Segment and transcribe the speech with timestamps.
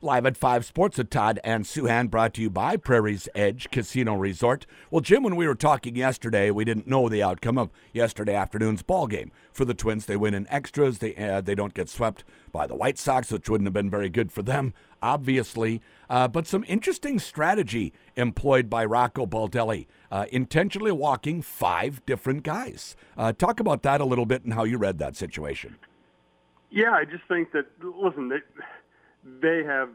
[0.00, 4.14] Live at 5 Sports with Todd and Souhan, brought to you by Prairie's Edge Casino
[4.14, 4.64] Resort.
[4.92, 8.84] Well, Jim, when we were talking yesterday, we didn't know the outcome of yesterday afternoon's
[8.84, 9.32] ball game.
[9.52, 10.98] For the Twins, they win in extras.
[10.98, 12.22] They, uh, they don't get swept
[12.52, 14.72] by the White Sox, which wouldn't have been very good for them,
[15.02, 15.82] obviously.
[16.08, 22.94] Uh, but some interesting strategy employed by Rocco Baldelli, uh, intentionally walking five different guys.
[23.16, 25.76] Uh, talk about that a little bit and how you read that situation.
[26.70, 28.36] Yeah, I just think that, listen, they,
[29.40, 29.90] they have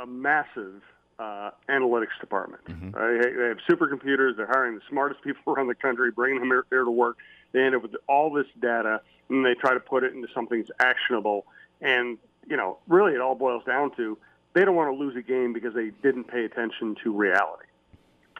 [0.00, 0.82] a massive
[1.18, 2.64] uh, analytics department.
[2.64, 2.90] Mm-hmm.
[2.90, 3.36] Right?
[3.36, 4.36] They have supercomputers.
[4.36, 7.18] They're hiring the smartest people around the country, bringing them here, here to work.
[7.52, 10.58] They end up with all this data, and they try to put it into something
[10.58, 11.46] that's actionable.
[11.80, 14.18] And you know, really, it all boils down to
[14.54, 17.66] they don't want to lose a game because they didn't pay attention to reality.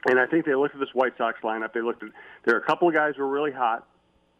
[0.06, 1.72] And I think they looked at this White Sox lineup.
[1.72, 2.10] They looked at
[2.44, 3.86] there are a couple of guys who are really hot.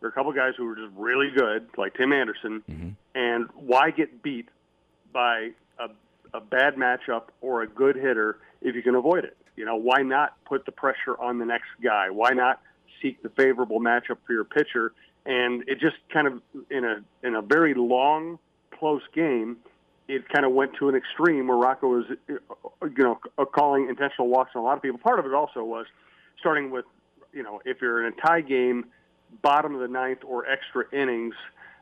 [0.00, 2.62] There are a couple of guys who were just really good, like Tim Anderson.
[2.70, 2.88] Mm-hmm.
[3.14, 4.48] And why get beat
[5.12, 5.52] by
[6.34, 9.36] a, bad matchup or a good hitter if you can avoid it?
[9.56, 12.10] You know, why not put the pressure on the next guy?
[12.10, 12.60] Why not
[13.00, 14.92] seek the favorable matchup for your pitcher?
[15.26, 18.38] And it just kind of in a in a very long,
[18.78, 19.58] close game,
[20.08, 22.38] it kind of went to an extreme where Rocco was, you
[22.98, 23.18] know,
[23.54, 24.98] calling intentional walks on a lot of people.
[24.98, 25.86] Part of it also was
[26.40, 26.84] starting with,
[27.32, 28.86] you know, if you're in a tie game,
[29.42, 31.34] bottom of the ninth or extra innings,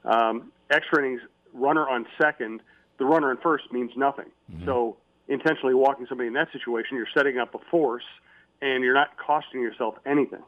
[0.04, 1.20] um, extra innings
[1.52, 2.60] runner on second,
[3.02, 4.30] the runner in first means nothing.
[4.50, 4.64] Mm-hmm.
[4.64, 8.04] So intentionally walking somebody in that situation, you're setting up a force,
[8.60, 10.42] and you're not costing yourself anything.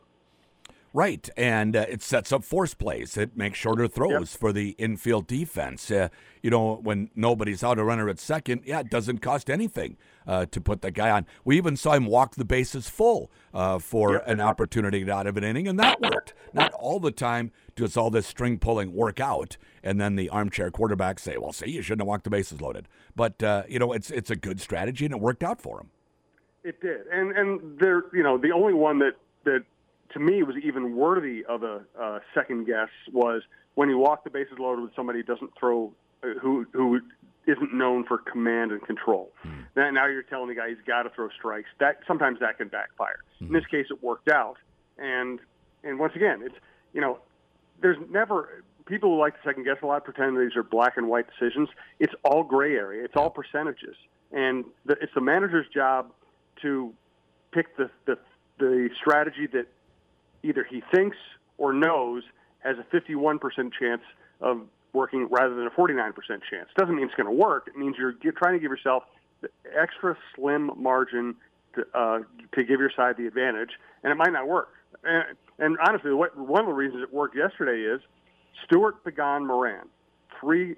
[0.97, 3.17] Right, and uh, it sets up force plays.
[3.17, 4.41] It makes shorter throws yep.
[4.41, 5.91] for the infield defense.
[5.91, 6.09] Uh,
[6.41, 10.47] you know, when nobody's out, a runner at second, yeah, it doesn't cost anything uh,
[10.47, 11.27] to put the guy on.
[11.45, 14.28] We even saw him walk the bases full uh, for yep.
[14.28, 16.33] an opportunity out of an inning, and that worked.
[16.53, 20.70] Not all the time does all this string pulling work out, and then the armchair
[20.70, 22.86] quarterback say, "Well, see, you shouldn't have walked the bases loaded."
[23.17, 25.91] But uh, you know, it's it's a good strategy, and it worked out for him.
[26.62, 29.64] It did, and and there, you know, the only one that that
[30.15, 33.42] to me was even worthy of a uh, second guess was
[33.75, 35.92] when you walk the bases loaded with somebody who doesn't throw,
[36.41, 37.01] who who
[37.47, 39.30] isn't known for command and control.
[39.45, 39.67] Mm.
[39.77, 41.69] Now, now you're telling the guy he's got to throw strikes.
[41.79, 43.19] That sometimes that can backfire.
[43.42, 43.48] Mm.
[43.48, 44.57] In this case, it worked out.
[44.97, 45.41] And
[45.83, 46.55] and once again, it's
[46.92, 47.19] you know,
[47.83, 51.08] there's never people who like to second guess a lot pretend these are black and
[51.08, 51.69] white decisions.
[51.98, 53.05] It's all gray area.
[53.05, 53.97] It's all percentages,
[54.33, 56.13] and the, it's the manager's job
[56.63, 56.92] to
[57.53, 58.17] pick the the
[58.58, 59.67] the strategy that
[60.44, 61.16] either he thinks
[61.58, 62.22] or knows
[62.60, 63.40] has a 51%
[63.78, 64.02] chance
[64.40, 64.60] of
[64.92, 66.12] working rather than a 49%
[66.50, 66.68] chance.
[66.77, 67.68] Doesn't mean it's going to work.
[67.68, 69.02] It means you're trying to give yourself
[69.40, 71.34] the extra slim margin
[71.74, 72.18] to, uh,
[72.55, 73.70] to give your side the advantage,
[74.02, 74.68] and it might not work.
[75.02, 78.00] And, and honestly, what, one of the reasons it worked yesterday is
[78.64, 79.88] Stewart, Pagan, Moran.
[80.40, 80.76] Three.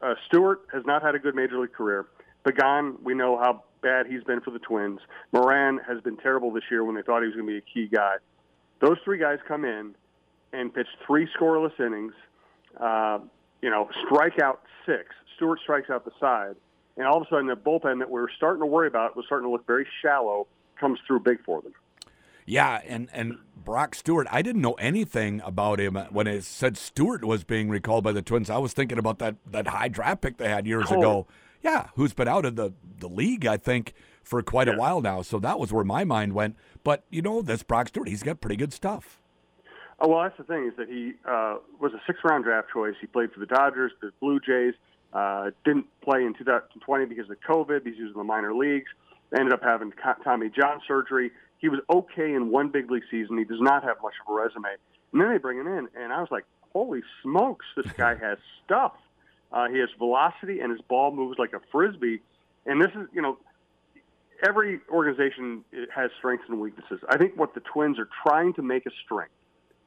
[0.00, 2.06] Uh, Stewart has not had a good major league career.
[2.44, 5.00] Pagan, we know how bad he's been for the Twins.
[5.32, 7.60] Moran has been terrible this year when they thought he was going to be a
[7.60, 8.16] key guy.
[8.82, 9.94] Those three guys come in
[10.52, 12.12] and pitch three scoreless innings.
[12.78, 13.20] Uh,
[13.62, 15.06] you know, strike out six.
[15.36, 16.56] Stewart strikes out the side,
[16.96, 19.24] and all of a sudden, the bullpen that we were starting to worry about was
[19.24, 20.46] starting to look very shallow.
[20.78, 21.72] Comes through big for them.
[22.44, 27.24] Yeah, and and Brock Stewart, I didn't know anything about him when it said Stewart
[27.24, 28.50] was being recalled by the Twins.
[28.50, 30.98] I was thinking about that that high draft pick they had years oh.
[30.98, 31.26] ago.
[31.62, 34.74] Yeah, who's been out of the the league, I think, for quite yeah.
[34.74, 35.22] a while now.
[35.22, 36.56] So that was where my mind went.
[36.84, 39.20] But you know, this Brock Stewart, he's got pretty good stuff.
[40.00, 42.94] Oh, well, that's the thing is that he uh, was a six-round draft choice.
[43.00, 44.74] He played for the Dodgers, the Blue Jays.
[45.12, 47.86] Uh, didn't play in 2020 because of COVID.
[47.86, 48.88] He's using the minor leagues.
[49.32, 49.92] Ended up having
[50.24, 51.30] Tommy John surgery.
[51.58, 53.38] He was okay in one big league season.
[53.38, 54.70] He does not have much of a resume.
[55.12, 58.38] And then they bring him in, and I was like, holy smokes, this guy has
[58.64, 58.94] stuff.
[59.52, 62.20] Uh, he has velocity, and his ball moves like a frisbee.
[62.66, 63.38] And this is, you know,
[64.42, 65.64] every organization
[65.94, 67.00] has strengths and weaknesses.
[67.08, 69.32] I think what the Twins are trying to make a strength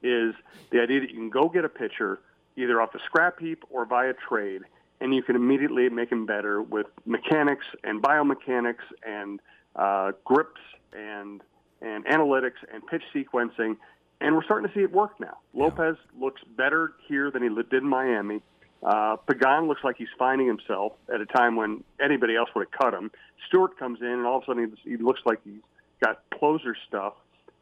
[0.01, 0.33] is
[0.71, 2.19] the idea that you can go get a pitcher
[2.55, 4.61] either off the scrap heap or via trade,
[5.01, 9.41] and you can immediately make him better with mechanics and biomechanics and
[9.75, 10.61] uh, grips
[10.93, 11.41] and
[11.81, 13.75] and analytics and pitch sequencing.
[14.21, 15.37] And we're starting to see it work now.
[15.53, 15.63] Yeah.
[15.63, 18.41] Lopez looks better here than he did in Miami.
[18.83, 22.79] Uh, Pagan looks like he's finding himself at a time when anybody else would have
[22.79, 23.11] cut him.
[23.47, 25.61] Stewart comes in, and all of a sudden he, he looks like he's
[26.03, 27.13] got closer stuff.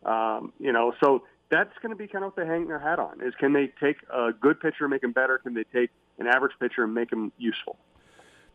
[0.06, 3.00] Um, you know, so that's going to be kind of what they hang their hat
[3.00, 5.38] on: is can they take a good pitcher and make him better?
[5.38, 7.78] Can they take an average pitcher and make him useful?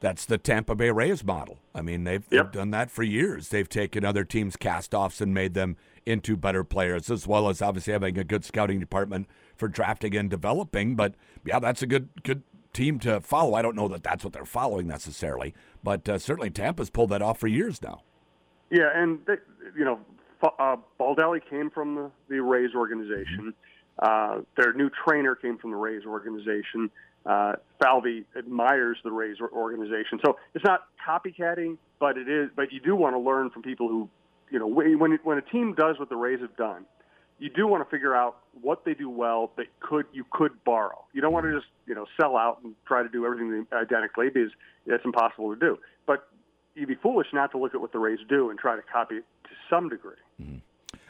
[0.00, 1.58] That's the Tampa Bay Rays model.
[1.74, 3.48] I mean, they've, they've done that for years.
[3.48, 5.76] They've taken other teams' cast-offs and made them
[6.08, 10.30] into better players, as well as obviously having a good scouting department for drafting and
[10.30, 10.96] developing.
[10.96, 11.14] But
[11.44, 13.54] yeah, that's a good good team to follow.
[13.54, 17.22] I don't know that that's what they're following necessarily, but uh, certainly Tampa's pulled that
[17.22, 18.02] off for years now.
[18.70, 19.34] Yeah, and they,
[19.76, 20.00] you know,
[20.42, 23.54] uh, Baldelli came from the, the Rays organization.
[23.98, 26.90] Uh, their new trainer came from the Rays organization.
[27.26, 32.50] Uh, Falvey admires the Rays organization, so it's not copycatting, but it is.
[32.54, 34.08] But you do want to learn from people who,
[34.50, 36.84] you know, when when a team does what the Rays have done,
[37.38, 41.04] you do want to figure out what they do well that could you could borrow.
[41.12, 44.28] You don't want to just you know sell out and try to do everything identically
[44.28, 44.50] because
[44.86, 45.78] that's impossible to do.
[46.06, 46.28] But
[46.74, 49.16] you'd be foolish not to look at what the Rays do and try to copy
[49.16, 50.14] it to some degree.
[50.40, 50.58] Mm-hmm.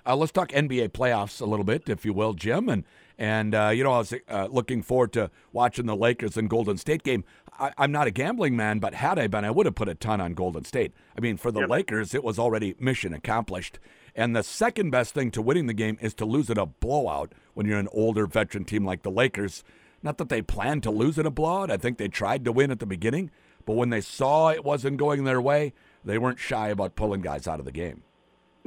[0.08, 2.70] Uh, let's talk NBA playoffs a little bit, if you will, Jim.
[2.70, 2.84] And
[3.18, 6.78] and uh, you know, I was uh, looking forward to watching the Lakers and Golden
[6.78, 7.24] State game.
[7.60, 9.94] I, am not a gambling man, but had I been, I would have put a
[9.94, 10.92] ton on Golden State.
[11.16, 11.68] I mean, for the yep.
[11.68, 13.78] Lakers, it was already mission accomplished.
[14.14, 17.32] And the second best thing to winning the game is to lose it a blowout
[17.54, 19.62] when you're an older veteran team like the Lakers.
[20.02, 21.70] Not that they planned to lose in a blowout.
[21.70, 23.30] I think they tried to win at the beginning,
[23.66, 27.46] but when they saw it wasn't going their way, they weren't shy about pulling guys
[27.46, 28.04] out of the game.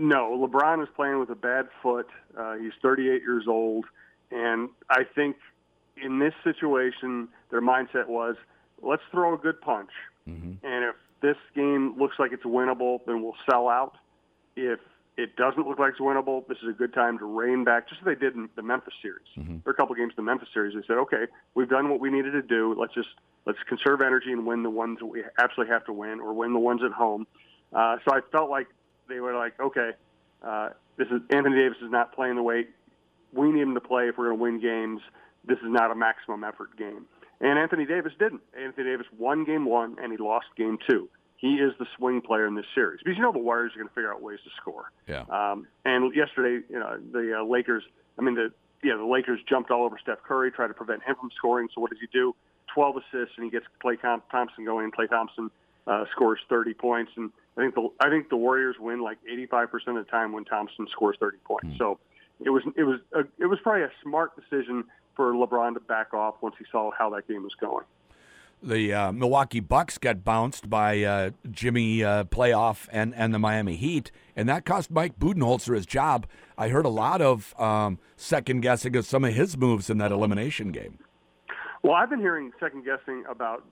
[0.01, 2.07] No, LeBron is playing with a bad foot.
[2.35, 3.85] Uh, he's 38 years old,
[4.31, 5.35] and I think
[5.95, 8.35] in this situation, their mindset was,
[8.81, 9.91] let's throw a good punch,
[10.27, 10.65] mm-hmm.
[10.65, 13.93] and if this game looks like it's winnable, then we'll sell out.
[14.55, 14.79] If
[15.17, 18.01] it doesn't look like it's winnable, this is a good time to rein back, just
[18.01, 19.27] as they did in the Memphis series.
[19.37, 19.57] Mm-hmm.
[19.63, 20.73] There are a couple games in the Memphis series.
[20.73, 22.75] They said, okay, we've done what we needed to do.
[22.75, 23.09] Let's just
[23.45, 26.53] let's conserve energy and win the ones that we absolutely have to win, or win
[26.53, 27.27] the ones at home.
[27.71, 28.65] Uh, so I felt like
[29.07, 29.91] they were like, okay,
[30.43, 32.67] uh, this is Anthony Davis is not playing the way
[33.33, 35.01] we need him to play if we're going to win games.
[35.45, 37.05] This is not a maximum effort game.
[37.39, 38.41] And Anthony Davis didn't.
[38.57, 41.09] Anthony Davis won game one and he lost game two.
[41.37, 43.87] He is the swing player in this series because you know the Warriors are going
[43.87, 44.91] to figure out ways to score.
[45.07, 45.23] Yeah.
[45.29, 47.83] Um, and yesterday, you know, the uh, Lakers.
[48.19, 48.51] I mean, the
[48.83, 51.67] yeah, the Lakers jumped all over Steph Curry, tried to prevent him from scoring.
[51.73, 52.35] So what does he do?
[52.75, 54.91] 12 assists, and he gets Klay Thompson going.
[54.91, 55.49] Klay Thompson
[55.87, 59.71] uh, scores 30 points, and I think the I think the Warriors win like 85
[59.71, 61.67] percent of the time when Thompson scores 30 points.
[61.67, 61.77] Mm.
[61.77, 61.99] So
[62.39, 66.13] it was it was a, it was probably a smart decision for LeBron to back
[66.13, 67.85] off once he saw how that game was going.
[68.63, 73.75] The uh, Milwaukee Bucks got bounced by uh, Jimmy uh, playoff and, and the Miami
[73.75, 76.27] Heat, and that cost Mike Budenholzer his job.
[76.59, 80.11] I heard a lot of um, second guessing of some of his moves in that
[80.11, 80.99] elimination game.
[81.83, 83.65] Well, I've been hearing second guessing about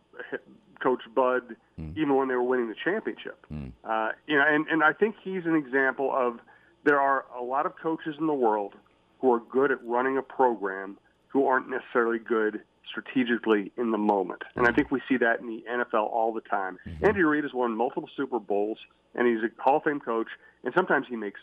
[0.81, 1.97] Coach Bud mm.
[1.97, 3.45] even when they were winning the championship.
[3.51, 3.71] Mm.
[3.83, 6.39] Uh, you know, and, and I think he's an example of
[6.85, 8.73] there are a lot of coaches in the world
[9.19, 10.97] who are good at running a program
[11.27, 14.41] who aren't necessarily good strategically in the moment.
[14.55, 14.75] And I hmm.
[14.75, 16.79] think we see that in the NFL all the time.
[16.88, 17.05] Mm-hmm.
[17.05, 18.79] Andy Reid has won multiple Super Bowls,
[19.13, 20.27] and he's a Hall of Fame coach,
[20.63, 21.39] and sometimes he makes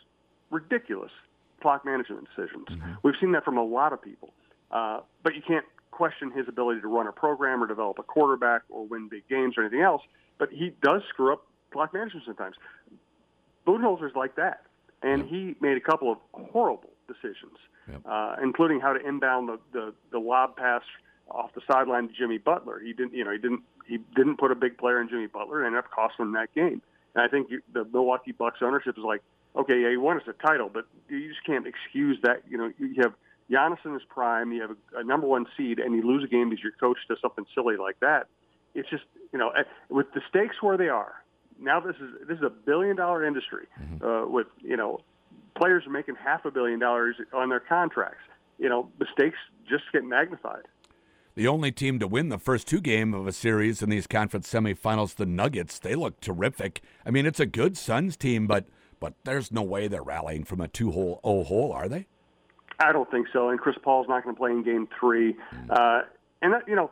[0.50, 1.12] ridiculous
[1.62, 2.66] clock management decisions.
[2.68, 2.92] Mm-hmm.
[3.04, 4.30] We've seen that from a lot of people.
[4.70, 5.64] Uh, but you can't
[5.96, 9.54] question his ability to run a program or develop a quarterback or win big games
[9.56, 10.02] or anything else.
[10.38, 12.56] But he does screw up clock management sometimes.
[13.66, 14.62] Budenholzer's like that,
[15.02, 15.30] and yep.
[15.30, 16.18] he made a couple of
[16.52, 17.56] horrible decisions,
[17.90, 18.02] yep.
[18.04, 20.82] uh, including how to inbound the, the the lob pass
[21.30, 22.78] off the sideline to Jimmy Butler.
[22.78, 25.58] He didn't, you know, he didn't he didn't put a big player in Jimmy Butler,
[25.64, 26.82] and ended up costing him that game.
[27.14, 29.22] And I think you, the Milwaukee Bucks ownership is like,
[29.56, 32.42] okay, yeah, you won us a title, but you just can't excuse that.
[32.48, 33.14] You know, you have
[33.50, 36.28] Giannis in his prime, you have a, a number one seed, and you lose a
[36.28, 38.26] game because your coach does something silly like that.
[38.74, 39.52] It's just you know,
[39.88, 41.14] with the stakes where they are
[41.60, 44.04] now, this is this is a billion dollar industry mm-hmm.
[44.04, 45.00] uh, with you know
[45.56, 48.22] players are making half a billion dollars on their contracts.
[48.58, 49.38] You know, the stakes
[49.68, 50.64] just get magnified.
[51.34, 54.50] The only team to win the first two game of a series in these conference
[54.50, 56.80] semifinals, the Nuggets, they look terrific.
[57.04, 58.66] I mean, it's a good Suns team, but
[59.00, 62.06] but there's no way they're rallying from a two hole oh hole, are they?
[62.78, 63.48] I don't think so.
[63.48, 65.34] And Chris Paul's not going to play in Game Three.
[65.34, 65.70] Mm.
[65.70, 66.02] Uh,
[66.42, 66.90] and that, you know,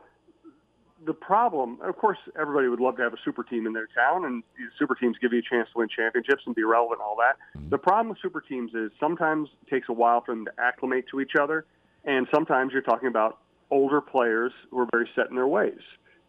[1.05, 4.25] the problem, of course, everybody would love to have a super team in their town,
[4.25, 4.43] and
[4.79, 7.37] super teams give you a chance to win championships and be relevant and all that.
[7.57, 7.69] Mm-hmm.
[7.69, 11.05] The problem with super teams is sometimes it takes a while for them to acclimate
[11.11, 11.65] to each other,
[12.03, 13.37] and sometimes you're talking about
[13.69, 15.81] older players who are very set in their ways.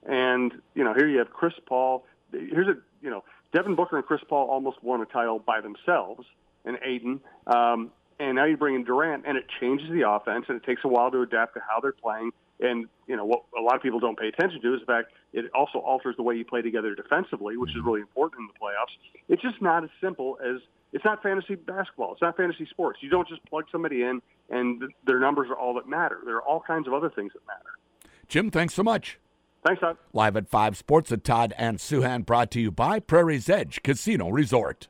[0.06, 2.04] And you know, here you have Chris Paul.
[2.32, 6.26] Here's a you know, Devin Booker and Chris Paul almost won a title by themselves,
[6.64, 7.20] and Ayton.
[7.46, 10.82] Um, and now you bring in Durant, and it changes the offense, and it takes
[10.84, 12.30] a while to adapt to how they're playing.
[12.58, 15.12] And you know what a lot of people don't pay attention to is the fact
[15.34, 17.86] it also alters the way you play together defensively, which is mm-hmm.
[17.86, 18.96] really important in the playoffs.
[19.28, 22.12] It's just not as simple as it's not fantasy basketball.
[22.12, 23.00] It's not fantasy sports.
[23.02, 26.20] You don't just plug somebody in and their numbers are all that matter.
[26.24, 28.10] There are all kinds of other things that matter.
[28.28, 29.18] Jim, thanks so much.
[29.64, 29.96] Thanks, Todd.
[30.12, 34.30] Live at 5 Sports at Todd and Souhan, brought to you by Prairie's Edge Casino
[34.30, 34.88] Resort.